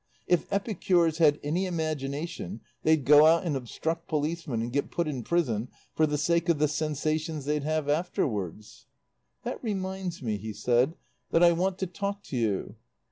[0.25, 5.21] If epicures had any imagination they'd go out and obstruct policemen and get put in
[5.21, 8.87] prison for the sake of the sensations they'd have afterwards."
[9.43, 10.95] "That reminds me," he said,
[11.29, 12.77] "that I want to talk to you.